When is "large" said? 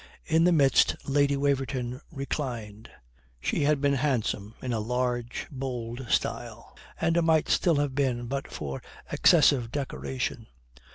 4.79-5.45